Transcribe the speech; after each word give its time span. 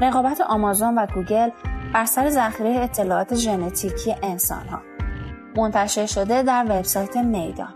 رقابت 0.00 0.40
آمازون 0.40 0.98
و 0.98 1.06
گوگل 1.06 1.50
بر 1.94 2.04
سر 2.04 2.30
ذخیره 2.30 2.70
اطلاعات 2.70 3.34
ژنتیکی 3.34 4.16
انسانها. 4.22 4.82
منتشر 5.56 6.06
شده 6.06 6.42
در 6.42 6.64
وبسایت 6.64 7.16
میدان 7.16 7.74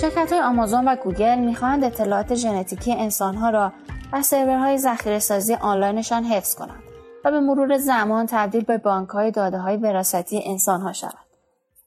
شرکت 0.00 0.32
های 0.32 0.40
آمازون 0.40 0.88
و 0.88 0.96
گوگل 0.96 1.38
می‌خواهند 1.38 1.84
اطلاعات 1.84 2.34
ژنتیکی 2.34 2.92
انسانها 2.92 3.50
را 3.50 3.72
در 4.12 4.22
سرورهای 4.22 4.78
ذخیره 4.78 5.18
سازی 5.18 5.54
آنلاینشان 5.54 6.24
حفظ 6.24 6.54
کنند. 6.54 6.91
و 7.24 7.30
به 7.30 7.40
مرور 7.40 7.78
زمان 7.78 8.26
تبدیل 8.26 8.64
به 8.64 8.78
بانک 8.78 9.08
های 9.08 9.30
داده 9.30 9.58
های 9.58 9.76
وراثتی 9.76 10.42
انسانها 10.44 10.92
شود. 10.92 11.32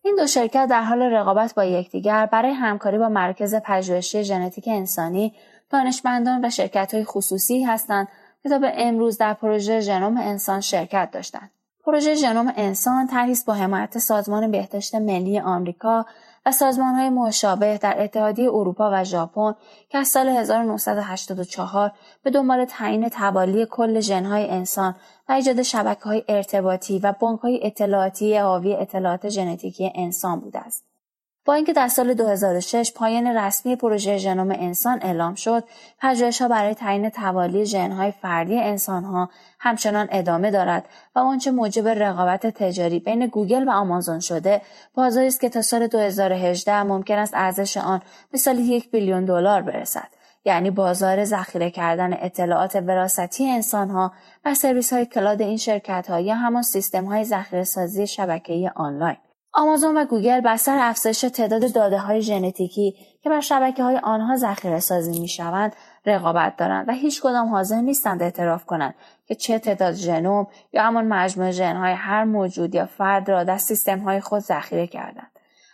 این 0.02 0.16
دو 0.16 0.27
شرکت 0.27 0.68
در 0.70 0.82
حال 0.82 1.02
رقابت 1.02 1.54
با 1.55 1.66
یکدیگر 1.66 2.26
برای 2.26 2.52
همکاری 2.52 2.98
با 2.98 3.10
مرکز 3.10 3.55
پژوهشی 3.55 4.24
ژنتیک 4.24 4.66
انسانی 4.68 5.34
دانشمندان 5.70 6.46
و 6.46 6.50
شرکت 6.50 6.94
های 6.94 7.05
خصوصی 7.05 7.63
هستند 7.63 8.08
که 8.44 8.50
تا 8.50 8.60
به 8.60 8.74
امروز 8.76 9.18
در 9.18 9.34
پروژه 9.34 9.80
ژنوم 9.80 10.18
انسان 10.18 10.62
شرکت 10.62 11.10
داشتند. 11.12 11.52
پروژه 11.86 12.16
ژنوم 12.16 12.54
انسان 12.55 13.08
طرحی 13.08 13.36
با 13.48 13.54
حمایت 13.54 13.98
سازمان 13.98 14.52
بهداشت 14.52 14.96
ملی 14.96 15.40
آمریکا 15.40 16.05
و 16.45 16.52
سازمان 16.52 16.95
های 16.95 17.09
مشابه 17.09 17.77
در 17.77 18.04
اتحادیه 18.04 18.49
اروپا 18.49 18.90
و 18.94 19.04
ژاپن 19.04 19.54
که 19.90 19.98
از 19.98 20.08
سال 20.08 20.30
1984 20.30 21.91
به 22.23 22.30
دنبال 22.30 22.66
تعیین 22.66 23.09
توالی 23.09 23.66
کل 23.66 23.99
ژنهای 23.99 24.49
انسان 24.49 24.95
و 25.30 25.31
ایجاد 25.31 25.62
شبکه 25.62 26.04
های 26.04 26.23
ارتباطی 26.27 26.99
و 26.99 27.13
بانک 27.20 27.40
های 27.40 27.59
اطلاعاتی 27.63 28.38
حاوی 28.38 28.76
اطلاعات 28.76 29.29
ژنتیکی 29.29 29.91
انسان 29.96 30.40
بوده 30.40 30.60
است. 30.60 30.95
با 31.46 31.54
اینکه 31.54 31.74
در 31.74 31.88
سال 31.88 32.13
2006 32.13 32.91
پایان 32.96 33.27
رسمی 33.27 33.76
پروژه 33.76 34.18
ژنوم 34.18 34.51
انسان 34.51 34.99
اعلام 35.01 35.35
شد، 35.35 35.63
ها 36.40 36.48
برای 36.48 36.74
تعیین 36.74 37.10
توالی 37.10 37.65
ژنهای 37.65 38.12
فردی 38.12 38.60
انسانها 38.60 39.29
همچنان 39.60 40.07
ادامه 40.12 40.52
دارد 40.52 40.85
و 41.15 41.20
آنچه 41.20 41.52
موجب 41.52 41.87
رقابت 41.87 42.48
تجاری 42.48 42.99
بین 42.99 43.27
گوگل 43.27 43.68
و 43.68 43.71
آمازون 43.71 44.20
شده، 44.20 44.62
بازاری 44.93 45.27
است 45.27 45.41
که 45.41 45.49
تا 45.49 45.62
سال 45.62 45.87
2018 45.87 46.84
ممکن 46.84 47.18
است 47.18 47.34
ارزش 47.35 47.77
آن 47.77 48.02
به 48.32 48.37
سال 48.37 48.59
یک 48.59 48.91
بیلیون 48.91 49.26
دلار 49.26 49.62
برسد. 49.62 50.07
یعنی 50.46 50.71
بازار 50.71 51.24
ذخیره 51.24 51.70
کردن 51.70 52.13
اطلاعات 52.21 52.76
وراثتی 52.76 53.49
انسانها 53.49 54.12
و 54.46 54.54
سرویس 54.54 54.93
های 54.93 55.05
cloud 55.05 55.41
این 55.41 55.57
شرکت 55.57 56.09
ها 56.09 56.20
یا 56.20 56.35
همان 56.35 56.63
سیستم 56.63 57.05
های 57.05 57.24
ذخیره 57.24 57.63
سازی 57.63 58.07
شبکه‌ای 58.07 58.68
آنلاین 58.76 59.18
آمازون 59.58 59.98
و 59.98 60.06
گوگل 60.06 60.42
بر 60.42 60.58
سر 60.58 60.78
افزایش 60.82 61.22
تعداد 61.22 61.74
داده 61.74 61.98
های 61.98 62.22
ژنتیکی 62.22 62.96
که 63.22 63.30
بر 63.30 63.40
شبکه 63.40 63.84
های 63.84 63.98
آنها 63.98 64.36
ذخیره 64.36 64.80
سازی 64.80 65.20
می 65.20 65.28
شوند 65.28 65.75
رقابت 66.06 66.58
دارند 66.58 66.90
و 66.90 66.92
هیچ 66.92 67.22
کدام 67.22 67.48
حاضر 67.48 67.81
نیستند 67.81 68.24
اعتراف 68.24 68.66
کنند 68.66 68.96
که 69.26 69.36
چه 69.36 69.59
تعداد 69.59 69.94
ژنوم 69.94 70.48
یا 70.74 70.84
همان 70.84 71.08
مجموعه 71.08 71.52
ژنهای 71.52 71.94
هر 71.94 72.24
موجود 72.24 72.76
یا 72.76 72.86
فرد 72.86 73.30
را 73.30 73.44
در 73.44 73.58
سیستم 73.58 74.00
های 74.00 74.20
خود 74.20 74.40
ذخیره 74.40 74.88
کردند. 74.88 75.31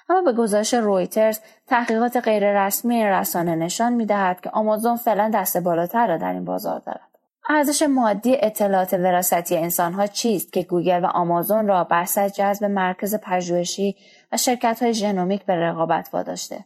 اما 0.10 0.22
به 0.22 0.34
گزارش 0.34 0.74
رویترز 0.74 1.40
تحقیقات 1.68 2.18
غیررسمی 2.18 3.06
رسانه 3.06 3.56
نشان 3.56 3.94
می‌دهد 3.94 4.42
که 4.42 4.50
آمازون 4.50 4.96
فعلا 4.96 5.32
دست 5.34 5.58
بالاتر 5.58 6.08
را 6.08 6.18
در 6.18 6.34
این 6.34 6.46
بازار 6.46 6.80
دارد. 6.80 7.11
ارزش 7.50 7.82
مادی 7.82 8.38
اطلاعات 8.40 8.94
وراثتی 8.94 9.58
انسانها 9.58 10.08
چیست 10.08 10.54
که 10.54 10.64
گوگل 10.64 11.06
و 11.06 11.08
آمازون 11.08 11.68
را 11.68 11.84
بر 11.84 12.06
سر 12.06 12.30
جذب 12.30 12.66
مراکز 12.66 13.16
پژوهشی 13.16 13.96
و 14.32 14.38
شرکت 14.38 14.84
های 14.84 14.94
ژنومیک 14.94 15.46
به 15.46 15.56
رقابت 15.56 16.10
واداشته؟ 16.14 16.66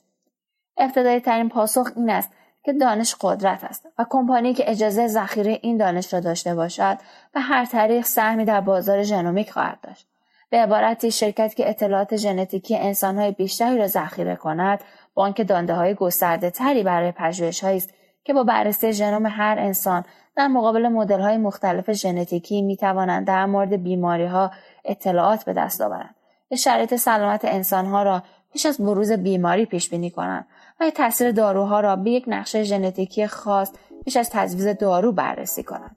ابتدایی 0.77 1.19
ترین 1.19 1.49
پاسخ 1.49 1.87
این 1.95 2.09
است 2.09 2.31
که 2.63 2.73
دانش 2.73 3.15
قدرت 3.21 3.63
است 3.63 3.87
و 3.97 4.05
کمپانی 4.09 4.53
که 4.53 4.71
اجازه 4.71 5.07
ذخیره 5.07 5.59
این 5.61 5.77
دانش 5.77 6.13
را 6.13 6.19
داشته 6.19 6.55
باشد 6.55 6.97
به 7.33 7.39
هر 7.39 7.65
طریق 7.65 8.05
سهمی 8.05 8.45
در 8.45 8.61
بازار 8.61 9.03
ژنومیک 9.03 9.51
خواهد 9.51 9.79
داشت. 9.81 10.07
به 10.49 10.57
عبارتی 10.57 11.11
شرکت 11.11 11.55
که 11.55 11.69
اطلاعات 11.69 12.15
ژنتیکی 12.15 12.77
انسانهای 12.77 13.31
بیشتری 13.31 13.77
را 13.77 13.87
ذخیره 13.87 14.35
کند 14.35 14.79
بانک 15.13 15.47
دانده 15.47 15.73
های 15.73 15.93
گسترده 15.93 16.49
تری 16.49 16.83
برای 16.83 17.11
پژوهش 17.11 17.63
است 17.63 17.93
که 18.25 18.33
با 18.33 18.43
بررسی 18.43 18.93
ژنوم 18.93 19.25
هر 19.25 19.55
انسان 19.59 20.03
در 20.35 20.47
مقابل 20.47 20.87
مدل 20.87 21.19
های 21.19 21.37
مختلف 21.37 21.91
ژنتیکی 21.91 22.61
می 22.61 22.77
توانند 22.77 23.27
در 23.27 23.45
مورد 23.45 23.83
بیماری 23.83 24.25
ها 24.25 24.51
اطلاعات 24.85 25.45
به 25.45 25.53
دست 25.53 25.81
آورند 25.81 26.15
به 26.49 26.55
شرایط 26.55 26.95
سلامت 26.95 27.45
انسان 27.45 27.85
ها 27.85 28.03
را 28.03 28.23
پیش 28.53 28.65
از 28.65 28.77
بروز 28.77 29.11
بیماری 29.11 29.65
پیش 29.65 29.89
بینی 29.89 30.11
کنند 30.11 30.47
و 30.79 30.89
تاثیر 30.89 31.31
داروها 31.31 31.79
را 31.79 31.95
به 31.95 32.11
یک 32.11 32.23
نقشه 32.27 32.63
ژنتیکی 32.63 33.27
خاص 33.27 33.71
پیش 34.05 34.17
از 34.17 34.29
تجویز 34.29 34.67
دارو 34.67 35.11
بررسی 35.11 35.63
کنند. 35.63 35.95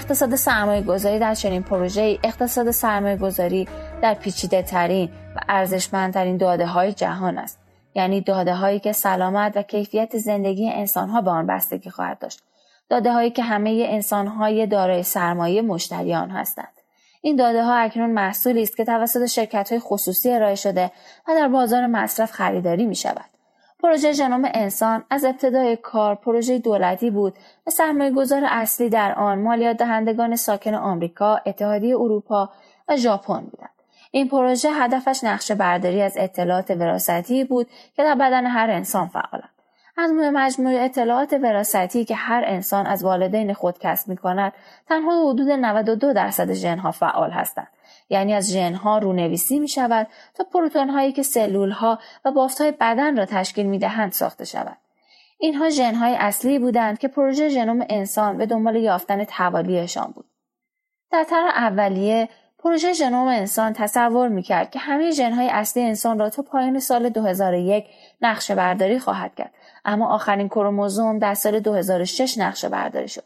اقتصاد 0.00 0.34
سرمایه 0.34 0.82
گذاری 0.82 1.18
در 1.18 1.34
چنین 1.34 1.62
پروژه 1.62 2.18
اقتصاد 2.24 2.70
سرمایه 2.70 3.16
گذاری 3.16 3.68
در 4.02 4.14
پیچیده 4.14 4.62
ترین 4.62 5.10
و 5.36 5.40
ارزشمندترین 5.48 6.36
داده 6.36 6.66
های 6.66 6.92
جهان 6.92 7.38
است. 7.38 7.58
یعنی 7.94 8.20
داده 8.20 8.54
هایی 8.54 8.80
که 8.80 8.92
سلامت 8.92 9.56
و 9.56 9.62
کیفیت 9.62 10.18
زندگی 10.18 10.70
انسان 10.70 11.08
ها 11.08 11.20
به 11.20 11.30
آن 11.30 11.46
بستگی 11.46 11.90
خواهد 11.90 12.18
داشت. 12.18 12.42
داده 12.88 13.12
هایی 13.12 13.30
که 13.30 13.42
همه 13.42 13.86
انسان 13.88 14.26
های 14.26 14.66
دارای 14.66 15.02
سرمایه 15.02 15.62
مشتریان 15.62 16.30
هستند. 16.30 16.80
این 17.22 17.36
داده 17.36 17.64
ها 17.64 17.74
اکنون 17.74 18.10
محصولی 18.10 18.62
است 18.62 18.76
که 18.76 18.84
توسط 18.84 19.26
شرکت 19.26 19.68
های 19.70 19.80
خصوصی 19.80 20.32
ارائه 20.32 20.54
شده 20.54 20.90
و 21.28 21.34
در 21.34 21.48
بازار 21.48 21.86
مصرف 21.86 22.32
خریداری 22.32 22.86
می 22.86 22.96
شود 22.96 23.29
پروژه 23.82 24.12
ژنوم 24.12 24.42
انسان 24.54 25.04
از 25.10 25.24
ابتدای 25.24 25.76
کار 25.76 26.14
پروژه 26.14 26.58
دولتی 26.58 27.10
بود 27.10 27.34
و 27.66 27.70
سرمایه 27.70 28.10
گذار 28.10 28.42
اصلی 28.48 28.88
در 28.88 29.12
آن 29.12 29.38
مالیات 29.38 29.76
دهندگان 29.76 30.36
ساکن 30.36 30.74
آمریکا، 30.74 31.40
اتحادیه 31.46 31.96
اروپا 31.96 32.50
و 32.88 32.96
ژاپن 32.96 33.40
بودند. 33.40 33.70
این 34.10 34.28
پروژه 34.28 34.70
هدفش 34.70 35.24
نقشه 35.24 35.54
برداری 35.54 36.02
از 36.02 36.14
اطلاعات 36.16 36.70
وراثتی 36.70 37.44
بود 37.44 37.66
که 37.96 38.02
در 38.02 38.14
بدن 38.14 38.46
هر 38.46 38.70
انسان 38.70 39.08
فعالند. 39.08 39.59
از 40.00 40.10
مجموعه 40.12 40.84
اطلاعات 40.84 41.32
وراثتی 41.32 42.04
که 42.04 42.14
هر 42.14 42.44
انسان 42.46 42.86
از 42.86 43.04
والدین 43.04 43.52
خود 43.54 43.78
کسب 43.78 44.08
می 44.08 44.16
کند 44.16 44.52
تنها 44.88 45.30
حدود 45.30 45.50
92 45.50 46.12
درصد 46.12 46.52
ژنها 46.52 46.90
فعال 46.90 47.30
هستند 47.30 47.68
یعنی 48.10 48.34
از 48.34 48.52
ژنها 48.52 48.98
رونویسی 48.98 49.58
می 49.58 49.68
شود 49.68 50.06
تا 50.34 50.44
پروتون 50.44 50.90
هایی 50.90 51.12
که 51.12 51.22
سلول 51.22 51.70
ها 51.70 51.98
و 52.24 52.32
بافت 52.32 52.60
های 52.60 52.70
بدن 52.70 53.16
را 53.16 53.26
تشکیل 53.26 53.66
می 53.66 53.78
دهند 53.78 54.12
ساخته 54.12 54.44
شود. 54.44 54.76
اینها 55.38 55.68
ژن 55.68 55.94
های 55.94 56.14
اصلی 56.14 56.58
بودند 56.58 56.98
که 56.98 57.08
پروژه 57.08 57.48
ژنوم 57.48 57.86
انسان 57.88 58.38
به 58.38 58.46
دنبال 58.46 58.76
یافتن 58.76 59.24
توالیشان 59.24 60.12
بود. 60.14 60.24
در 61.12 61.24
طرح 61.24 61.56
اولیه 61.56 62.28
پروژه 62.58 62.92
ژنوم 62.92 63.28
انسان 63.28 63.72
تصور 63.72 64.28
می‌کرد 64.28 64.70
که 64.70 64.78
همه 64.78 65.10
ژنهای 65.10 65.48
اصلی 65.48 65.82
انسان 65.82 66.18
را 66.18 66.30
تا 66.30 66.42
پایان 66.42 66.78
سال 66.78 67.08
2001 67.08 67.84
نقشه 68.20 68.54
برداری 68.54 68.98
خواهد 68.98 69.34
کرد 69.34 69.52
اما 69.84 70.14
آخرین 70.14 70.48
کروموزوم 70.48 71.18
در 71.18 71.34
سال 71.34 71.60
2006 71.60 72.38
نقشه 72.38 72.68
برداری 72.68 73.08
شد 73.08 73.24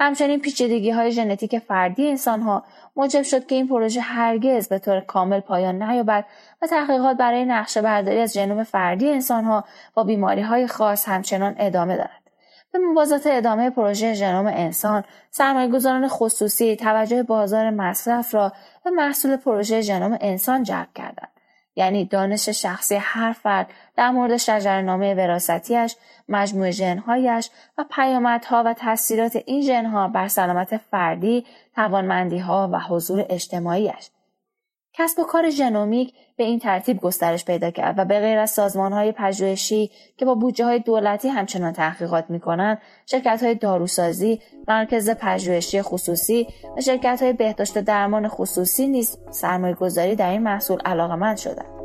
همچنین 0.00 0.40
پیچیدگی 0.40 0.90
های 0.90 1.12
ژنتیک 1.12 1.58
فردی 1.58 2.08
انسان 2.08 2.40
ها 2.40 2.64
موجب 2.96 3.22
شد 3.22 3.46
که 3.46 3.54
این 3.54 3.68
پروژه 3.68 4.00
هرگز 4.00 4.68
به 4.68 4.78
طور 4.78 5.00
کامل 5.00 5.40
پایان 5.40 5.82
نیابد 5.82 6.24
و 6.62 6.66
تحقیقات 6.66 7.16
برای 7.16 7.44
نقشه 7.44 7.82
برداری 7.82 8.20
از 8.20 8.32
ژنوم 8.32 8.64
فردی 8.64 9.10
انسان 9.10 9.44
ها 9.44 9.64
با 9.94 10.04
بیماری 10.04 10.42
های 10.42 10.66
خاص 10.66 11.08
همچنان 11.08 11.54
ادامه 11.58 11.96
دارد. 11.96 12.22
به 12.72 12.78
موازات 12.78 13.26
ادامه 13.26 13.70
پروژه 13.70 14.14
ژنوم 14.14 14.46
انسان 14.46 15.04
گذاران 15.72 16.08
خصوصی 16.08 16.76
توجه 16.76 17.22
بازار 17.22 17.70
مصرف 17.70 18.34
را 18.34 18.52
به 18.84 18.90
محصول 18.90 19.36
پروژه 19.36 19.80
ژنوم 19.80 20.18
انسان 20.20 20.62
جلب 20.62 20.88
کردند 20.94 21.28
یعنی 21.76 22.04
دانش 22.04 22.48
شخصی 22.48 22.94
هر 22.94 23.32
فرد 23.32 23.70
در 23.98 24.10
مورد 24.10 24.36
شجرنامه 24.36 25.14
وراستیش، 25.14 25.96
مجموع 26.28 26.70
ژنهایش 26.70 27.50
و 27.78 27.84
پیامدها 27.90 28.62
و 28.66 28.74
تاثیرات 28.74 29.36
این 29.46 29.62
ژنها 29.62 30.08
بر 30.08 30.28
سلامت 30.28 30.76
فردی، 30.76 31.46
توانمندیها 31.74 32.70
و 32.72 32.80
حضور 32.80 33.26
اجتماعیش. 33.28 34.10
کسب 34.92 35.18
و 35.18 35.24
کار 35.24 35.50
ژنومیک 35.50 36.14
به 36.36 36.44
این 36.44 36.58
ترتیب 36.58 37.00
گسترش 37.00 37.44
پیدا 37.44 37.70
کرد 37.70 37.98
و 37.98 38.04
به 38.04 38.20
غیر 38.20 38.38
از 38.38 38.50
سازمان 38.50 38.92
های 38.92 39.12
پژوهشی 39.12 39.90
که 40.16 40.24
با 40.24 40.34
بودجه 40.34 40.64
های 40.64 40.78
دولتی 40.78 41.28
همچنان 41.28 41.72
تحقیقات 41.72 42.24
می 42.28 42.40
کنند، 42.40 42.78
شرکت 43.06 43.42
های 43.42 43.54
داروسازی، 43.54 44.40
مرکز 44.68 45.10
پژوهشی 45.10 45.82
خصوصی 45.82 46.46
و 46.76 46.80
شرکت 46.80 47.22
های 47.22 47.32
بهداشت 47.32 47.78
درمان 47.78 48.28
خصوصی 48.28 48.88
نیز 48.88 49.18
سرمایه 49.30 49.74
گذاری 49.74 50.16
در 50.16 50.30
این 50.30 50.42
محصول 50.42 50.80
علاقمند 50.84 51.36
شدند. 51.36 51.77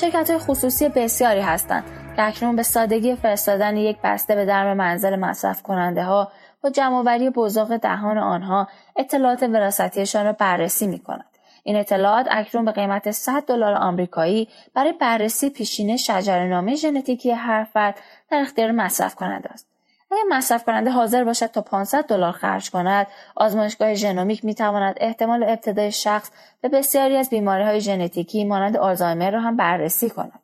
شرکت 0.00 0.38
خصوصی 0.38 0.88
بسیاری 0.88 1.40
هستند 1.40 1.84
که 2.16 2.22
اکنون 2.22 2.56
به 2.56 2.62
سادگی 2.62 3.16
فرستادن 3.16 3.76
یک 3.76 3.98
بسته 4.04 4.34
به 4.34 4.44
درم 4.44 4.76
منزل 4.76 5.16
مصرف 5.16 5.62
کننده 5.62 6.02
ها 6.02 6.32
با 6.62 6.70
جمعوری 6.70 7.30
بزرگ 7.30 7.76
دهان 7.76 8.18
آنها 8.18 8.68
اطلاعات 8.96 9.42
وراستیشان 9.42 10.24
را 10.24 10.32
بررسی 10.32 10.86
می 10.86 10.98
کند. 10.98 11.24
این 11.62 11.76
اطلاعات 11.76 12.26
اکنون 12.30 12.64
به 12.64 12.72
قیمت 12.72 13.10
100 13.10 13.42
دلار 13.42 13.74
آمریکایی 13.74 14.48
برای 14.74 14.92
بررسی 14.92 15.50
پیشینه 15.50 15.96
شجرهنامه 15.96 16.74
ژنتیکی 16.74 17.30
هر 17.30 17.64
فرد 17.64 18.00
در 18.30 18.40
اختیار 18.40 18.70
مصرف 18.70 19.14
کننده 19.14 19.50
است. 19.52 19.66
اگر 20.10 20.22
مصرف 20.28 20.64
کننده 20.64 20.90
حاضر 20.90 21.24
باشد 21.24 21.46
تا 21.46 21.60
500 21.60 22.04
دلار 22.04 22.32
خرج 22.32 22.70
کند. 22.70 23.06
آزمایشگاه 23.36 23.94
ژنومیک 23.94 24.44
می 24.44 24.54
تواند 24.54 24.96
احتمال 25.00 25.42
ابتدای 25.42 25.92
شخص 25.92 26.30
به 26.60 26.68
بسیاری 26.68 27.16
از 27.16 27.30
بیماری 27.30 27.64
های 27.64 27.80
ژنتیکی 27.80 28.44
مانند 28.44 28.76
آلزایمر 28.76 29.30
را 29.30 29.40
هم 29.40 29.56
بررسی 29.56 30.10
کند. 30.10 30.40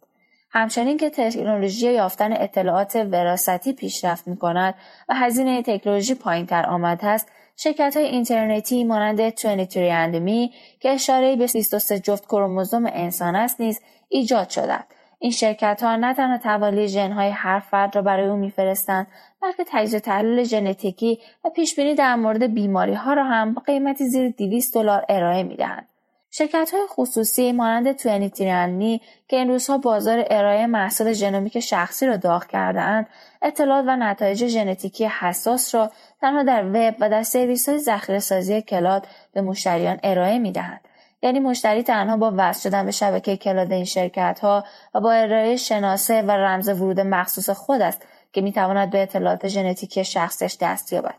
همچنین 0.51 0.97
که 0.97 1.11
تکنولوژی 1.11 1.93
یافتن 1.93 2.33
اطلاعات 2.33 2.97
وراستی 2.97 3.73
پیشرفت 3.73 4.29
می 4.29 4.37
کند 4.37 4.75
و 5.09 5.15
هزینه 5.15 5.63
تکنولوژی 5.63 6.15
پایین 6.15 6.47
تر 6.47 6.67
آمده 6.67 7.07
است 7.07 7.29
شرکت 7.57 7.97
های 7.97 8.07
اینترنتی 8.07 8.85
مانند 8.85 9.21
23 9.21 9.93
اندمی 9.93 10.53
که 10.81 10.91
اشاره 10.91 11.37
به 11.37 11.47
23 11.47 11.99
جفت 11.99 12.25
کروموزوم 12.27 12.87
انسان 12.87 13.37
است 13.37 13.61
نیز 13.61 13.81
ایجاد 14.09 14.49
شده 14.49 14.79
این 15.25 15.33
شرکت 15.33 15.83
ها 15.83 15.97
نه 15.97 16.15
تنها 16.15 16.39
توالی 16.39 16.89
ژن 16.89 17.13
های 17.13 17.31
هر 17.31 17.61
فرد 17.61 17.97
را 17.97 18.03
برای 18.03 18.29
او 18.29 18.37
میفرستند 18.37 19.07
بلکه 19.43 19.65
تجزیه 19.67 20.01
تحلیل 20.01 20.45
ژنتیکی 20.45 21.19
و 21.45 21.51
پیشبینی 21.51 21.95
در 21.95 22.15
مورد 22.15 22.55
بیماری 22.55 22.95
ها 22.95 23.13
را 23.15 23.25
هم 23.25 23.55
با 23.55 23.63
قیمتی 23.67 24.05
زیر 24.05 24.29
200 24.29 24.75
دلار 24.75 25.05
ارائه 25.09 25.43
می 25.43 25.57
دهند. 25.57 25.89
شرکت 26.31 26.71
های 26.75 26.87
خصوصی 26.89 27.53
مانند 27.53 27.93
23andMe 27.93 29.01
که 29.29 29.37
این 29.37 29.49
روزها 29.49 29.79
بازار 29.79 30.25
ارائه 30.31 30.67
محصول 30.67 31.13
ژنومیک 31.13 31.61
شخصی 31.61 32.07
را 32.07 32.17
داغ 32.17 32.47
کردهاند 32.47 33.07
اطلاعات 33.43 33.85
و 33.89 33.97
نتایج 33.97 34.47
ژنتیکی 34.47 35.07
حساس 35.07 35.75
را 35.75 35.91
تنها 36.21 36.43
در 36.43 36.65
وب 36.65 36.95
و 37.01 37.11
در 37.11 37.23
سرویس 37.23 37.69
های 37.69 37.79
ذخیره 37.79 38.19
سازی 38.19 38.63
cloud 38.63 39.07
به 39.33 39.41
مشتریان 39.41 40.01
ارائه 40.03 40.39
می 40.39 40.53
دهند. 40.53 40.81
یعنی 41.25 41.41
مشتری 41.41 41.83
تنها 41.83 42.17
با 42.17 42.33
وصل 42.37 42.69
شدن 42.69 42.85
به 42.85 42.91
شبکه 42.91 43.37
cloud 43.37 43.73
این 43.73 43.85
شرکت 43.85 44.41
ها 44.43 44.65
و 44.95 45.01
با 45.01 45.13
ارائه 45.13 45.57
شناسه 45.57 46.23
و 46.23 46.31
رمز 46.31 46.69
ورود 46.69 47.01
مخصوص 47.01 47.51
خود 47.51 47.81
است 47.81 48.07
که 48.33 48.41
می‌تواند 48.41 48.91
به 48.91 49.03
اطلاعات 49.03 49.49
ژنتیکی 49.49 50.05
شخصش 50.05 50.57
دست 50.61 50.93
یابد. 50.93 51.15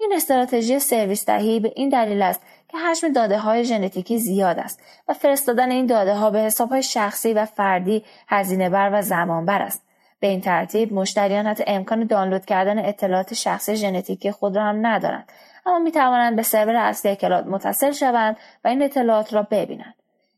این 0.00 0.12
استراتژی 0.16 0.78
سرویس 0.78 1.26
دهی 1.26 1.60
به 1.60 1.72
این 1.76 1.88
دلیل 1.88 2.22
است 2.22 2.40
که 2.68 2.78
حجم 2.78 3.12
داده 3.12 3.38
های 3.38 3.64
ژنتیکی 3.64 4.18
زیاد 4.18 4.58
است 4.58 4.80
و 5.08 5.14
فرستادن 5.14 5.70
این 5.70 5.86
داده 5.86 6.14
ها 6.14 6.30
به 6.30 6.38
حساب 6.38 6.68
های 6.68 6.82
شخصی 6.82 7.32
و 7.32 7.44
فردی 7.44 8.04
هزینه 8.28 8.70
بر 8.70 8.90
و 8.92 9.02
زمان 9.02 9.46
بر 9.46 9.62
است. 9.62 9.82
به 10.20 10.26
این 10.26 10.40
ترتیب 10.40 10.92
مشتریان 10.92 11.46
حتی 11.46 11.64
امکان 11.66 12.06
دانلود 12.06 12.44
کردن 12.44 12.78
اطلاعات 12.78 13.34
شخصی 13.34 13.76
ژنتیکی 13.76 14.30
خود 14.30 14.56
را 14.56 14.62
هم 14.62 14.86
ندارند 14.86 15.32
اما 15.66 15.78
می 15.78 15.92
توانند 15.92 16.36
به 16.36 16.42
سرور 16.42 16.76
اصلی 16.76 17.16
cloud 17.16 17.46
متصل 17.46 17.90
شوند 17.90 18.36
و 18.64 18.68
این 18.68 18.82
اطلاعات 18.82 19.34
را 19.34 19.42
ببینند 19.42 19.94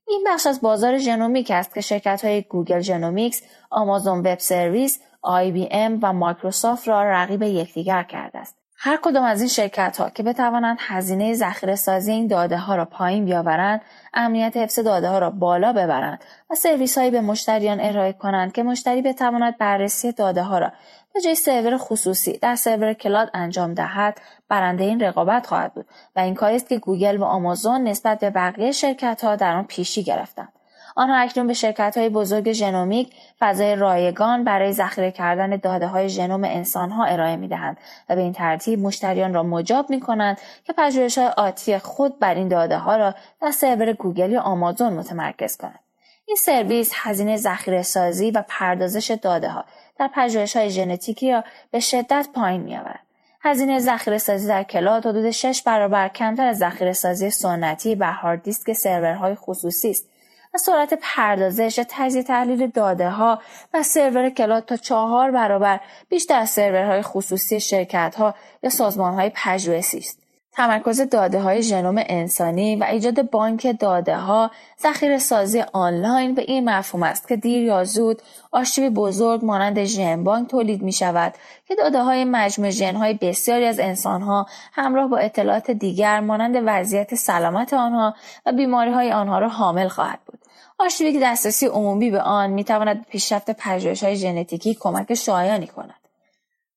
این 0.08 0.24
بخش 0.26 0.46
از 0.46 0.60
بازار 0.60 0.98
ژنومیک 0.98 1.50
است 1.50 1.74
که 1.74 1.80
شرکت 1.80 2.24
های 2.24 2.42
Google 2.42 2.80
Genomics، 2.80 3.42
Amazon 3.70 4.18
Web 4.18 4.38
Service، 4.38 5.00
IBM 5.24 5.98
و 6.02 6.12
مایکروسافت 6.12 6.88
را 6.88 7.02
رقیب 7.02 7.42
یکدیگر 7.42 8.02
کرده 8.02 8.38
است. 8.38 8.56
هر 8.78 8.98
کدام 9.02 9.24
از 9.24 9.40
این 9.40 9.48
شرکت 9.48 9.96
ها 9.96 10.10
که 10.10 10.22
بتوانند 10.22 10.76
هزینه 10.80 11.34
ذخیره 11.34 11.74
سازی 11.74 12.12
این 12.12 12.26
داده 12.26 12.56
ها 12.56 12.74
را 12.74 12.84
پایین 12.84 13.24
بیاورند، 13.24 13.80
امنیت 14.14 14.56
حفظ 14.56 14.78
داده 14.78 15.08
ها 15.08 15.18
را 15.18 15.30
بالا 15.30 15.72
ببرند 15.72 16.24
و 16.50 16.54
سرویس 16.54 16.98
هایی 16.98 17.10
به 17.10 17.20
مشتریان 17.20 17.80
ارائه 17.80 18.12
کنند 18.12 18.52
که 18.52 18.62
مشتری 18.62 19.02
بتواند 19.02 19.58
بررسی 19.58 20.12
داده 20.12 20.42
ها 20.42 20.58
را 20.58 20.72
به 21.14 21.20
جای 21.20 21.34
سرور 21.34 21.76
خصوصی 21.76 22.38
در 22.38 22.56
سرور 22.56 22.92
cloud 22.92 23.30
انجام 23.34 23.74
دهد 23.74 24.20
برنده 24.48 24.84
این 24.84 25.00
رقابت 25.00 25.46
خواهد 25.46 25.74
بود 25.74 25.86
و 26.16 26.20
این 26.20 26.34
کاری 26.34 26.56
است 26.56 26.68
که 26.68 26.78
گوگل 26.78 27.16
و 27.16 27.24
آمازون 27.24 27.82
نسبت 27.82 28.20
به 28.20 28.30
بقیه 28.30 28.72
شرکت 28.72 29.24
ها 29.24 29.36
در 29.36 29.56
آن 29.56 29.64
پیشی 29.64 30.02
گرفتند 30.02 30.52
آنها 30.96 31.16
اکنون 31.16 31.46
به 31.46 31.52
شرکت 31.52 31.98
های 31.98 32.08
بزرگ 32.08 32.52
ژنومیک 32.52 33.14
فضای 33.40 33.76
رایگان 33.76 34.44
برای 34.44 34.72
ذخیره 34.72 35.10
کردن 35.10 35.56
داده 35.56 35.86
های 35.86 36.08
ژنوم 36.08 36.44
انسان 36.44 36.90
ها 36.90 37.04
ارائه 37.04 37.36
می 37.36 37.48
دهند 37.48 37.76
و 38.08 38.14
به 38.14 38.20
این 38.20 38.32
ترتیب 38.32 38.78
مشتریان 38.78 39.34
را 39.34 39.42
مجاب 39.42 39.90
می 39.90 40.00
کنند 40.00 40.38
که 40.64 40.72
پژوهش 40.72 41.18
های 41.18 41.26
آتی 41.26 41.78
خود 41.78 42.18
بر 42.18 42.34
این 42.34 42.48
داده 42.48 42.78
ها 42.78 42.96
را 42.96 43.14
در 43.40 43.50
سرور 43.50 43.92
گوگل 43.92 44.30
یا 44.30 44.40
آمازون 44.40 44.92
متمرکز 44.92 45.56
کنند. 45.56 45.80
این 46.26 46.36
سرویس 46.36 46.92
هزینه 46.94 47.36
ذخیره 47.36 47.82
سازی 47.82 48.30
و 48.30 48.44
پردازش 48.48 49.10
داده 49.22 49.48
ها 49.48 49.64
در 49.98 50.10
پژوهش 50.14 50.56
های 50.56 50.70
ژنتیکی 50.70 51.32
را 51.32 51.44
به 51.70 51.80
شدت 51.80 52.28
پایین 52.34 52.62
می 52.62 52.76
آورد. 52.76 53.05
هزینه 53.46 53.78
ذخیره 53.78 54.18
سازی 54.18 54.48
در 54.48 54.62
cloud 54.62 55.06
حدود 55.06 55.30
6 55.30 55.62
برابر 55.62 56.08
کمتر 56.08 56.46
از 56.46 56.58
ذخیره 56.58 56.92
سازی 56.92 57.30
سنتی 57.30 57.94
بر 57.94 58.12
هارد 58.12 58.42
دیسک 58.42 58.72
سرورهای 58.72 59.34
خصوصی 59.34 59.90
است 59.90 60.08
و 60.54 60.58
سرعت 60.58 60.98
پردازش 61.02 61.84
تجزیه 61.88 62.22
تحلیل 62.22 62.66
داده 62.66 63.10
ها 63.10 63.42
و 63.74 63.82
سرور 63.82 64.30
cloud 64.30 64.64
تا 64.64 64.76
چهار 64.76 65.30
برابر 65.30 65.80
بیشتر 66.08 66.38
از 66.38 66.50
سرورهای 66.50 67.02
خصوصی 67.02 67.60
شرکت 67.60 68.14
ها 68.18 68.34
یا 68.62 68.70
سازمان 68.70 69.14
های 69.14 69.32
پژوهشی 69.34 69.98
است. 69.98 70.25
تمرکز 70.56 71.00
داده 71.00 71.40
های 71.40 71.62
ژنوم 71.62 71.94
انسانی 71.98 72.76
و 72.76 72.84
ایجاد 72.84 73.30
بانک 73.30 73.80
داده 73.80 74.16
ها 74.16 74.50
ذخیره 74.82 75.18
سازی 75.18 75.64
آنلاین 75.72 76.34
به 76.34 76.42
این 76.42 76.70
مفهوم 76.70 77.02
است 77.02 77.28
که 77.28 77.36
دیر 77.36 77.62
یا 77.62 77.84
زود 77.84 78.22
آرشیو 78.52 78.90
بزرگ 78.90 79.44
مانند 79.44 79.84
ژن 79.84 80.24
بانک 80.24 80.48
تولید 80.48 80.82
می 80.82 80.92
شود 80.92 81.34
که 81.68 81.74
داده 81.74 82.02
های 82.02 82.24
مجموع 82.24 82.70
ژن 82.70 82.96
های 82.96 83.14
بسیاری 83.14 83.64
از 83.64 83.80
انسان 83.80 84.22
ها 84.22 84.46
همراه 84.72 85.08
با 85.08 85.16
اطلاعات 85.16 85.70
دیگر 85.70 86.20
مانند 86.20 86.62
وضعیت 86.66 87.14
سلامت 87.14 87.74
آنها 87.74 88.14
و 88.46 88.52
بیماری 88.52 88.90
های 88.90 89.12
آنها 89.12 89.38
را 89.38 89.48
حامل 89.48 89.88
خواهد 89.88 90.18
بود. 90.26 90.38
آرشیوی 90.78 91.12
که 91.12 91.20
دسترسی 91.22 91.66
عمومی 91.66 92.10
به 92.10 92.20
آن 92.20 92.50
می 92.50 92.64
تواند 92.64 93.06
پیشرفت 93.10 93.50
پژوهش 93.50 94.04
های 94.04 94.16
ژنتیکی 94.16 94.74
کمک 94.74 95.14
شایانی 95.14 95.66
کند. 95.66 96.05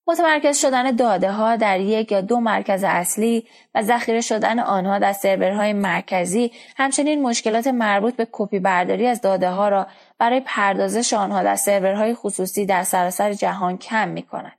متمرکز 0.10 0.58
شدن 0.58 0.96
داده 0.96 1.32
ها 1.32 1.56
در 1.56 1.80
یک 1.80 2.12
یا 2.12 2.22
دو 2.22 2.40
مرکز 2.40 2.84
اصلی 2.84 3.46
و 3.76 3.82
ذخیره 3.82 4.22
شدن 4.22 4.60
آنها 4.60 5.00
در 5.00 5.14
سرورهای 5.14 5.74
مرکزی 5.74 6.52
همچنین 6.78 7.22
مشکلات 7.22 7.68
مربوط 7.68 8.16
به 8.16 8.28
کپی 8.32 8.60
برداری 8.60 9.08
از 9.08 9.22
داده 9.22 9.50
ها 9.50 9.70
را 9.70 9.88
برای 10.18 10.42
پردازش 10.46 11.14
آنها 11.14 11.44
در 11.44 11.56
سرورهای 11.56 12.14
خصوصی 12.14 12.66
در 12.66 12.84
سراسر 12.84 13.34
جهان 13.34 13.78
کم 13.78 14.10
می 14.10 14.24
کند. 14.24 14.54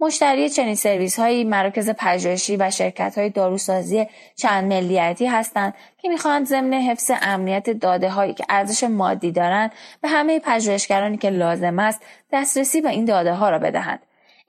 مشتری 0.00 0.50
چنین 0.50 0.74
سرویس 0.74 1.18
هایی 1.18 1.44
مراکز 1.44 1.90
پژوهشی 1.90 2.56
و 2.56 2.70
شرکت 2.70 3.18
های 3.18 3.30
داروسازی 3.30 4.06
چند 4.36 4.64
ملیتی 4.64 5.26
هستند 5.26 5.74
که 5.98 6.08
می‌خواهند 6.08 6.46
ضمن 6.46 6.72
حفظ 6.72 7.10
امنیت 7.22 7.70
داده 7.70 8.10
هایی 8.10 8.34
که 8.34 8.44
ارزش 8.48 8.84
مادی 8.84 9.32
دارند 9.32 9.72
به 10.00 10.08
همه 10.08 10.40
پژوهشگرانی 10.40 11.16
که 11.16 11.30
لازم 11.30 11.78
است 11.78 12.02
دسترسی 12.32 12.80
به 12.80 12.88
این 12.88 13.04
داده 13.04 13.34
ها 13.34 13.50
را 13.50 13.58
بدهند 13.58 14.00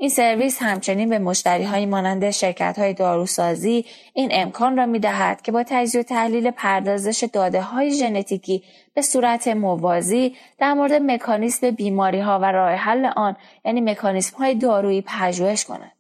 این 0.02 0.10
سرویس 0.10 0.58
همچنین 0.62 1.10
به 1.10 1.20
مشتری 1.20 1.64
های 1.64 1.86
مانند 1.86 2.30
شرکت 2.30 2.80
های 2.80 2.94
داروسازی 2.94 3.86
این 4.14 4.30
امکان 4.34 4.78
را 4.78 4.86
می 4.86 5.00
دهد 5.00 5.42
که 5.42 5.52
با 5.52 5.64
تجزیه 5.64 6.02
و 6.02 6.04
تحلیل 6.04 6.52
پردازش 6.52 7.30
داده 7.34 7.62
های 7.62 7.92
ژنتیکی 7.92 8.64
به 8.94 9.02
صورت 9.02 9.48
موازی 9.48 10.36
در 10.58 10.74
مورد 10.74 10.94
مکانیسم 10.94 11.72
بیماری 11.72 12.20
ها 12.20 12.40
و 12.40 12.52
راه 12.52 12.72
حل 12.72 13.06
آن 13.06 13.36
یعنی 13.66 13.82
مکانیسم 13.82 14.38
های 14.38 14.56
دارویی 14.56 15.04
پژوهش 15.08 15.66
کنند. 15.66 15.92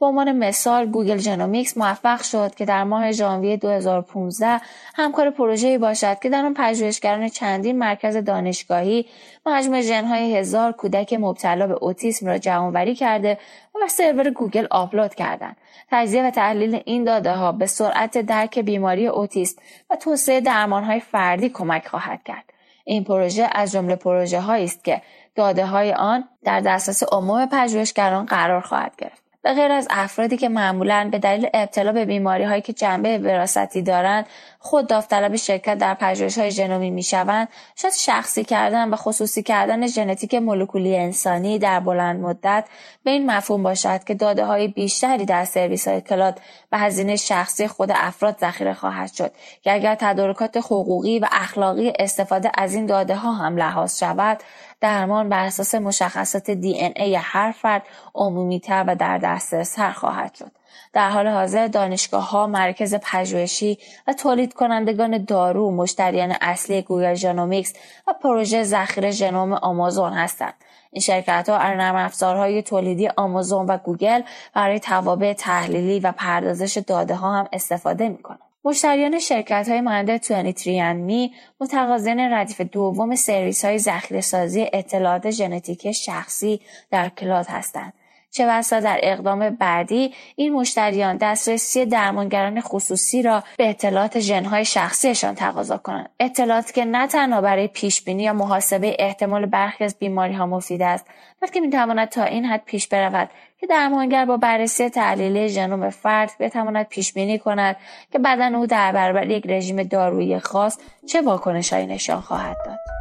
به 0.00 0.06
عنوان 0.06 0.32
مثال 0.32 0.86
گوگل 0.86 1.16
Genomics 1.16 1.76
موفق 1.76 2.22
شد 2.22 2.54
که 2.54 2.64
در 2.64 2.84
ماه 2.84 3.12
ژانویه 3.12 3.56
2015 3.56 4.60
همکار 4.94 5.30
پروژه‌ای 5.30 5.78
باشد 5.78 6.18
که 6.18 6.28
در 6.28 6.44
آن 6.44 6.54
پژوهشگران 6.54 7.28
چندین 7.28 7.78
مرکز 7.78 8.16
دانشگاهی 8.16 9.06
مجموع 9.46 9.80
ژن‌های 9.80 10.36
هزار 10.36 10.72
کودک 10.72 11.12
مبتلا 11.12 11.66
به 11.66 11.74
اوتیسم 11.74 12.26
را 12.26 12.38
جمعآوری 12.38 12.94
کرده 12.94 13.38
و 13.74 13.78
بر 13.80 13.88
سرور 13.88 14.30
گوگل 14.30 14.66
آپلود 14.70 15.14
کردند. 15.14 15.56
تجزیه 15.90 16.26
و 16.26 16.30
تحلیل 16.30 16.82
این 16.84 17.04
داده 17.04 17.32
ها 17.32 17.52
به 17.52 17.66
سرعت 17.66 18.18
درک 18.18 18.58
بیماری 18.58 19.06
اوتیسم 19.06 19.62
و 19.90 19.96
توسعه 19.96 20.40
درمانهای 20.40 21.00
فردی 21.00 21.48
کمک 21.48 21.86
خواهد 21.86 22.22
کرد. 22.24 22.44
این 22.84 23.04
پروژه 23.04 23.48
از 23.52 23.72
جمله 23.72 23.96
پروژه 23.96 24.40
هایی 24.40 24.64
است 24.64 24.84
که 24.84 25.02
داده 25.34 25.66
های 25.66 25.92
آن 25.92 26.24
در 26.44 26.60
دسترس 26.60 27.02
عموم 27.12 27.46
پژوهشگران 27.46 28.26
قرار 28.26 28.60
خواهد 28.60 28.96
گرفت. 28.98 29.27
به 29.42 29.52
غیر 29.52 29.72
از 29.72 29.88
افرادی 29.90 30.36
که 30.36 30.48
معمولا 30.48 31.08
به 31.12 31.18
دلیل 31.18 31.48
ابتلا 31.54 31.92
به 31.92 32.04
بیماری 32.04 32.44
هایی 32.44 32.62
که 32.62 32.72
جنبه 32.72 33.18
وراثتی 33.18 33.82
دارند 33.82 34.26
خود 34.58 34.86
داوطلب 34.86 35.36
شرکت 35.36 35.78
در 35.78 35.94
پژوهش 35.94 36.38
های 36.38 36.50
ژنومی 36.50 36.90
می‌شوند 36.90 37.48
شاید 37.76 37.94
شخصی 37.94 38.44
کردن 38.44 38.90
و 38.90 38.96
خصوصی 38.96 39.42
کردن 39.42 39.86
ژنتیک 39.86 40.34
مولکولی 40.34 40.96
انسانی 40.96 41.58
در 41.58 41.80
بلند 41.80 42.20
مدت 42.20 42.64
به 43.04 43.10
این 43.10 43.30
مفهوم 43.30 43.62
باشد 43.62 44.04
که 44.04 44.14
داده 44.14 44.44
های 44.44 44.68
بیشتری 44.68 45.24
در 45.24 45.44
سرویس 45.44 45.88
های 45.88 46.00
cloud 46.00 46.40
به 46.70 46.78
هزینه 46.78 47.16
شخصی 47.16 47.68
خود 47.68 47.90
افراد 47.94 48.38
ذخیره 48.38 48.74
خواهد 48.74 49.12
شد. 49.12 49.32
که 49.62 49.72
اگر 49.72 49.94
تدارکات 49.94 50.56
حقوقی 50.56 51.18
و 51.18 51.28
اخلاقی 51.32 51.92
استفاده 51.98 52.50
از 52.54 52.74
این 52.74 52.86
داده 52.86 53.14
ها 53.14 53.32
هم 53.32 53.56
لحاظ 53.56 53.98
شود 53.98 54.38
درمان 54.80 55.28
بر 55.28 55.44
اساس 55.44 55.74
مشخصات 55.74 56.50
DNA 56.50 57.14
هر 57.14 57.52
فرد 57.52 57.82
عمومیتر 58.14 58.84
و 58.86 58.96
در 58.96 59.18
دسترستر 59.28 59.92
خواهد 59.92 60.34
شد. 60.34 60.50
در 60.92 61.10
حال 61.10 61.26
حاضر 61.26 61.66
دانشگاه 61.66 62.30
ها 62.30 62.46
مرکز 62.46 62.94
پژوهشی 62.94 63.78
و 64.06 64.12
تولید 64.12 64.54
کنندگان 64.54 65.24
دارو 65.24 65.70
مشتریان 65.70 66.34
اصلی 66.40 66.82
گوگل 66.82 67.14
Genomics 67.14 67.72
و 68.06 68.12
پروژه 68.22 68.62
ذخیره 68.62 69.10
ژنوم 69.10 69.52
آمازون 69.52 70.12
هستند 70.12 70.54
این 70.92 71.00
شرکت 71.00 71.48
ها 71.48 71.58
نرم 71.58 71.96
افزارهای 71.96 72.62
تولیدی 72.62 73.08
آمازون 73.08 73.66
و 73.66 73.78
گوگل 73.78 74.22
برای 74.54 74.80
توابع 74.80 75.32
تحلیلی 75.32 76.00
و 76.00 76.12
پردازش 76.12 76.78
داده 76.86 77.14
ها 77.14 77.34
هم 77.34 77.48
استفاده 77.52 78.08
می 78.08 78.18
کنند. 78.18 78.40
مشتریان 78.64 79.18
شرکت 79.18 79.68
های 79.68 79.80
مانند 79.80 80.10
23 80.10 80.92
me 80.92 81.32
متقاضیان 81.60 82.20
ردیف 82.20 82.60
دوم 82.60 83.14
سرویس 83.14 83.64
های 83.64 83.78
ذخیره 83.78 84.20
سازی 84.20 84.66
اطلاعات 84.72 85.30
ژنتیکی 85.30 85.94
شخصی 85.94 86.60
در 86.90 87.08
کلاد 87.08 87.46
هستند. 87.46 87.92
چه 88.38 88.46
بسا 88.46 88.80
در 88.80 89.00
اقدام 89.02 89.50
بعدی 89.50 90.14
این 90.36 90.52
مشتریان 90.52 91.16
دسترسی 91.16 91.86
درمانگران 91.86 92.60
خصوصی 92.60 93.22
را 93.22 93.42
به 93.56 93.70
اطلاعات 93.70 94.20
ژنهای 94.20 94.64
شخصیشان 94.64 95.34
تقاضا 95.34 95.76
کنند. 95.76 96.10
اطلاعاتی 96.20 96.72
که 96.72 96.84
نه 96.84 97.06
تنها 97.06 97.40
برای 97.40 97.68
پیشبینی 97.68 98.22
یا 98.22 98.32
محاسبه 98.32 98.96
احتمال 98.98 99.46
برخی 99.46 99.84
از 99.84 99.96
بیماری 99.98 100.34
ها 100.34 100.46
مفید 100.46 100.82
است 100.82 101.06
بلکه 101.40 101.60
می‌تواند 101.60 102.08
تا 102.08 102.24
این 102.24 102.44
حد 102.44 102.62
پیش 102.64 102.88
برود 102.88 103.28
که 103.60 103.66
درمانگر 103.66 104.24
با 104.24 104.36
بررسی 104.36 104.88
تحلیلی 104.88 105.48
ژنوم 105.48 105.90
فرد 105.90 106.32
بتواند 106.40 106.86
پیش 106.86 107.12
بینی 107.12 107.38
کند 107.38 107.76
که 108.12 108.18
بدن 108.18 108.54
او 108.54 108.66
در 108.66 108.92
برابر 108.92 109.30
یک 109.30 109.44
رژیم 109.46 109.82
دارویی 109.82 110.38
خاص 110.38 110.78
چه 111.06 111.22
واکنشهایی 111.22 111.86
نشان 111.86 112.20
خواهد 112.20 112.56
داد. 112.66 112.97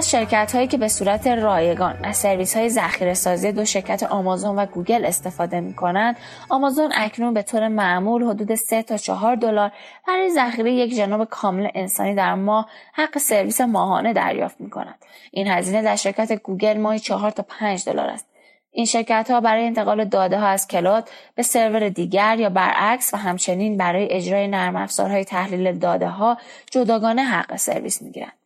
از 0.00 0.10
شرکت 0.10 0.54
هایی 0.54 0.66
که 0.66 0.78
به 0.78 0.88
صورت 0.88 1.26
رایگان 1.26 2.04
از 2.04 2.16
سرویس 2.16 2.56
های 2.56 2.68
ذخیره 2.68 3.14
سازی 3.14 3.52
دو 3.52 3.64
شرکت 3.64 4.02
آمازون 4.02 4.56
و 4.56 4.66
گوگل 4.66 5.04
استفاده 5.04 5.60
می 5.60 5.74
کنند 5.74 6.16
آمازون 6.48 6.92
اکنون 6.94 7.34
به 7.34 7.42
طور 7.42 7.68
معمول 7.68 8.24
حدود 8.24 8.54
3 8.54 8.82
تا 8.82 8.96
4 8.96 9.36
دلار 9.36 9.72
برای 10.08 10.30
ذخیره 10.30 10.72
یک 10.72 10.94
ژنوم 10.94 11.24
کامل 11.24 11.68
انسانی 11.74 12.14
در 12.14 12.34
ماه 12.34 12.68
حق 12.92 13.18
سرویس 13.18 13.60
ماهانه 13.60 14.12
دریافت 14.12 14.60
می 14.60 14.70
کند 14.70 14.94
این 15.30 15.46
هزینه 15.46 15.82
در 15.82 15.96
شرکت 15.96 16.32
گوگل 16.32 16.78
ماهی 16.78 16.98
4 16.98 17.30
تا 17.30 17.44
5 17.48 17.84
دلار 17.84 18.06
است 18.06 18.26
این 18.70 18.86
شرکت 18.86 19.30
ها 19.30 19.40
برای 19.40 19.66
انتقال 19.66 20.04
داده 20.04 20.38
ها 20.38 20.46
از 20.46 20.68
cloud 20.68 21.08
به 21.34 21.42
سرور 21.42 21.88
دیگر 21.88 22.36
یا 22.38 22.50
برعکس 22.50 23.14
و 23.14 23.16
همچنین 23.16 23.76
برای 23.76 24.12
اجرای 24.12 24.48
نرم 24.48 24.76
افزارهای 24.76 25.24
تحلیل 25.24 25.78
داده 25.78 26.08
ها 26.08 26.38
جداگانه 26.70 27.22
حق 27.22 27.56
سرویس 27.56 28.02
می 28.02 28.10
گیرند. 28.10 28.39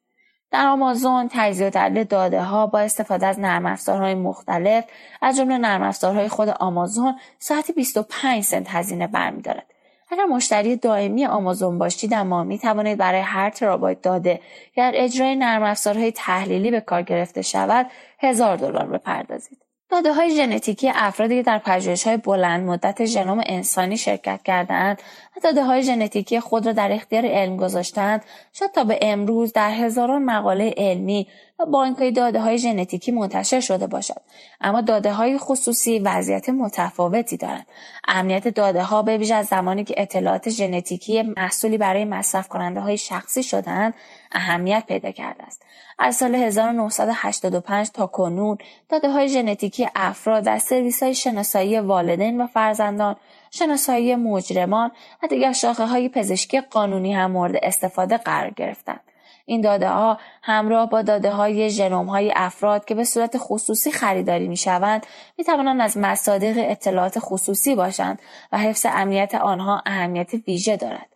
در 0.55 0.67
آمازون 0.67 1.29
تجزیه 1.33 1.67
و 1.67 1.71
تحلیل 1.71 2.05
داده 2.05 2.43
ها 2.43 2.67
با 2.67 2.81
استفاده 2.81 3.27
از 3.27 3.41
نرم 3.41 3.67
افزارهای 3.67 4.15
مختلف 4.15 4.85
از 5.23 5.37
جمله 5.37 5.59
نرم 5.59 5.83
افزارهای 5.83 6.29
خود 6.29 6.49
آمازون 6.49 7.15
ساعتی 7.39 7.73
25 7.73 8.45
سنت 8.45 8.67
هزینه 8.69 9.07
برمیدارد. 9.07 9.67
اگر 10.11 10.25
مشتری 10.25 10.77
دائمی 10.77 11.27
آمازون 11.27 11.79
باشید 11.79 12.15
اما 12.15 12.45
می 12.45 12.59
توانید 12.59 12.99
برای 12.99 13.21
هر 13.21 13.51
ترابایت 13.51 14.03
داده 14.03 14.41
که 14.75 14.81
در 14.81 14.93
اجرای 14.95 15.37
نرم 15.37 15.63
افزارهای 15.63 16.13
تحلیلی 16.13 16.71
به 16.71 16.81
کار 16.81 17.03
گرفته 17.03 17.43
شود 17.43 17.87
هزار 18.19 18.57
دلار 18.57 18.87
بپردازید. 18.87 19.64
داده 19.95 20.13
های 20.13 20.31
ژنتیکی 20.31 20.91
افرادی 20.95 21.37
که 21.37 21.43
در 21.43 21.59
پژوهش 21.59 22.07
های 22.07 22.17
بلند 22.17 22.67
مدت 22.67 23.05
ژنوم 23.05 23.41
انسانی 23.47 23.97
شرکت 23.97 24.41
کردند 24.45 25.03
و 25.37 25.41
داده 25.41 25.65
های 25.65 25.83
ژنتیکی 25.83 26.41
خود 26.41 26.67
را 26.67 26.73
در 26.73 26.93
اختیار 26.93 27.27
علم 27.27 27.57
گذاشتند 27.57 28.25
شاید 28.53 28.73
تا 28.73 28.85
به 28.85 28.99
امروز 29.03 29.53
در 29.53 29.71
هزاران 29.71 30.25
مقاله 30.25 30.75
علمی 30.77 31.27
و 31.59 31.67
بانک 31.67 32.15
داده 32.17 32.41
های 32.41 32.59
ژنتیکی 32.59 33.13
منتشر 33.13 33.61
شده 33.61 33.87
باشد. 33.87 34.21
اما 34.61 34.81
داده 34.81 35.13
های 35.13 35.39
خصوصی 35.39 35.99
وضعیت 35.99 36.49
متفاوتی 36.49 37.37
دارند. 37.37 37.67
امنیت 38.09 38.49
داده 38.49 38.83
ها 38.83 39.03
به 39.03 39.19
ویژه 39.19 39.35
از 39.35 39.47
زمانی 39.47 39.85
که 39.85 39.95
اطلاعات 39.97 40.49
ژنتیکی 40.49 41.23
محصولی 41.23 41.79
برای 41.79 42.05
مصرف 42.05 42.49
کننده 42.49 42.81
های 42.81 42.99
شخصی 42.99 43.43
شدند 43.43 43.95
اهمیت 44.35 44.85
پیدا 44.89 45.11
کرده 45.11 45.43
است 45.43 45.63
از 45.99 46.17
سال 46.17 46.35
1985 46.35 47.91
تا 47.91 48.07
کنون 48.07 48.59
داده 48.89 49.11
های 49.11 49.29
ژنتیکی 49.29 49.89
افراد 49.95 50.45
در 50.45 50.59
سرویس 50.59 51.03
های 51.03 51.15
شناسایی 51.15 51.79
والدین 51.79 52.41
و 52.41 52.47
فرزندان 52.47 53.17
شناسایی 53.51 54.17
مجرمان 54.17 54.91
و 55.23 55.27
دیگر 55.27 55.53
شاخه 55.53 55.87
های 55.87 56.09
پزشکی 56.09 56.61
قانونی 56.61 57.15
هم 57.15 57.31
مورد 57.31 57.57
استفاده 57.63 58.17
قرار 58.17 58.51
گرفتند 58.51 59.01
این 59.47 59.61
داده 59.61 59.89
ها 59.89 60.19
همراه 60.43 60.91
با 60.91 61.03
داده 61.03 61.31
های 61.31 61.71
ژنوم 61.71 62.07
های 62.07 62.33
افراد 62.37 62.85
که 62.85 62.95
به 62.95 63.05
صورت 63.05 63.35
خصوصی 63.39 63.93
خریداری 63.93 64.49
می 64.49 64.57
شوند 64.57 65.07
می 65.39 65.45
توانند 65.45 65.81
از 65.81 65.97
مصادیق 65.97 66.57
اطلاعات 66.59 67.19
خصوصی 67.19 67.75
باشند 67.75 68.19
و 68.53 68.59
حفظ 68.59 68.87
امنیت 68.91 69.35
آنها 69.35 69.83
اهمیت 69.87 70.35
ویژه 70.47 70.77
دارد. 70.77 71.14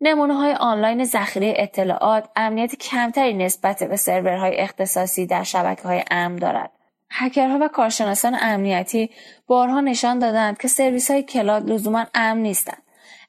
نمونه 0.00 0.34
های 0.34 0.52
آنلاین 0.52 1.04
ذخیره 1.04 1.54
اطلاعات 1.56 2.28
امنیت 2.36 2.74
کمتری 2.74 3.34
نسبت 3.34 3.84
به 3.84 3.96
سرورهای 3.96 4.56
اختصاصی 4.56 5.26
در 5.26 5.42
شبکه 5.42 5.82
های 5.82 6.04
امن 6.10 6.36
دارد. 6.36 6.70
هکرها 7.10 7.58
و 7.60 7.68
کارشناسان 7.68 8.36
امنیتی 8.40 9.10
بارها 9.46 9.80
نشان 9.80 10.18
دادند 10.18 10.58
که 10.58 10.68
سرویس 10.68 11.10
های 11.10 11.22
cloud 11.22 11.70
لزوما 11.70 12.06
امن 12.14 12.42
نیستند. 12.42 12.82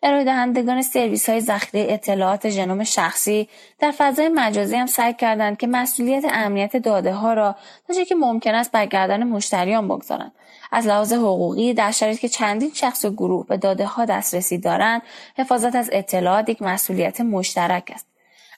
ارائه 0.04 0.24
دهندگان 0.24 0.82
سرویس 0.82 1.30
های 1.30 1.42
ذخیره 1.42 1.94
اطلاعات 1.94 2.50
ژنوم 2.50 2.84
شخصی 2.84 3.50
در 3.80 3.92
فضای 3.98 4.30
مجازی 4.30 4.76
هم 4.76 4.86
سعی 4.86 5.14
کردند 5.14 5.58
که 5.58 5.68
مسئولیت 5.68 6.26
امنیت 6.34 6.78
داده 6.78 7.14
ها 7.14 7.34
را 7.34 7.56
تا 7.88 8.04
که 8.04 8.16
ممکن 8.16 8.56
است 8.56 8.72
بر 8.72 8.86
گردن 8.86 9.24
مشتریان 9.24 9.88
بگذارند. 9.88 10.32
از 10.72 10.88
لحاظ 10.88 11.14
حقوقی 11.14 11.74
در 11.74 11.92
شرایطی 11.92 12.22
که 12.22 12.30
چندین 12.30 12.72
شخص 12.74 13.06
و 13.06 13.12
گروه 13.12 13.48
به 13.48 13.58
داده 13.58 13.86
ها 13.86 14.06
دسترسی 14.06 14.58
دارند 14.58 15.02
حفاظت 15.38 15.76
از 15.76 15.90
اطلاعات 15.94 16.50
یک 16.50 16.62
مسئولیت 16.62 17.22
مشترک 17.22 17.92
است. 17.94 18.11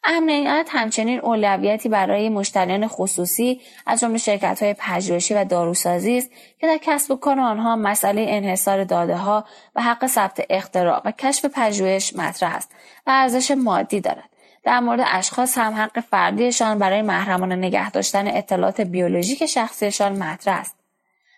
امنیت 0.05 0.69
همچنین 0.71 1.19
اولویتی 1.19 1.89
برای 1.89 2.29
مشتریان 2.29 2.87
خصوصی 2.87 3.61
از 3.85 3.99
جمله 3.99 4.17
شرکت 4.17 4.63
های 4.63 4.75
پژوهشی 4.79 5.33
و 5.33 5.45
داروسازی 5.45 6.17
است 6.17 6.31
که 6.59 6.67
در 6.67 6.77
کسب 6.81 7.11
و 7.11 7.15
کار 7.15 7.39
آنها 7.39 7.75
مسئله 7.75 8.25
انحصار 8.29 8.83
داده 8.83 9.17
ها 9.17 9.45
و 9.75 9.81
حق 9.81 10.07
ثبت 10.07 10.45
اختراع 10.49 11.01
و 11.05 11.11
کشف 11.11 11.45
پژوهش 11.45 12.15
مطرح 12.15 12.55
است 12.55 12.71
و 13.07 13.11
ارزش 13.11 13.51
مادی 13.51 14.01
دارد. 14.01 14.29
در 14.63 14.79
مورد 14.79 15.05
اشخاص 15.11 15.57
هم 15.57 15.73
حق 15.73 15.99
فردیشان 15.99 16.79
برای 16.79 17.01
محرمانه 17.01 17.55
نگه 17.55 17.91
داشتن 17.91 18.27
اطلاعات 18.27 18.81
بیولوژیک 18.81 19.45
شخصیشان 19.45 20.23
مطرح 20.23 20.59
است. 20.59 20.82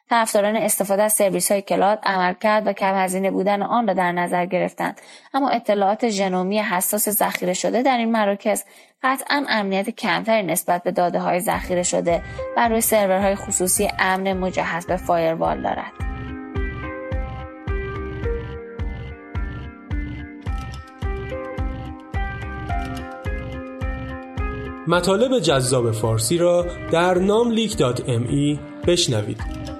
طرفداران 0.09 0.55
استفاده 0.55 1.03
از 1.03 1.13
سرویس 1.13 1.51
های 1.51 1.61
کلاد 1.61 1.99
عملکرد 2.03 2.67
و 2.67 2.73
کم 2.73 2.95
هزینه 2.95 3.31
بودن 3.31 3.61
آن 3.61 3.87
را 3.87 3.93
در 3.93 4.11
نظر 4.11 4.45
گرفتند. 4.45 5.01
اما 5.33 5.49
اطلاعات 5.49 6.09
ژنومی 6.09 6.59
حساس 6.59 7.09
ذخیره 7.09 7.53
شده 7.53 7.81
در 7.81 7.97
این 7.97 8.11
مراکز 8.11 8.63
قطعا 9.03 9.45
امنیت 9.49 9.89
کمتری 9.89 10.43
نسبت 10.43 10.83
به 10.83 10.91
داده 10.91 11.19
های 11.19 11.39
ذخیره 11.39 11.83
شده 11.83 12.21
بر 12.57 12.69
روی 12.69 12.81
سرورهای 12.81 13.35
خصوصی 13.35 13.89
امن 13.99 14.33
مجهز 14.33 14.85
به 14.85 14.97
فایروال 14.97 15.61
دارد. 15.61 15.91
مطالب 24.87 25.39
جذاب 25.39 25.91
فارسی 25.91 26.37
را 26.37 26.65
در 26.91 27.13
نام 27.13 27.51
لیک 27.51 27.77
بشنوید. 28.87 29.74